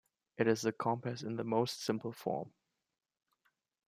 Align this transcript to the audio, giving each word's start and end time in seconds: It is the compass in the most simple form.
It 0.39 0.47
is 0.47 0.63
the 0.63 0.71
compass 0.71 1.21
in 1.21 1.35
the 1.35 1.43
most 1.43 1.83
simple 1.83 2.11
form. 2.11 2.51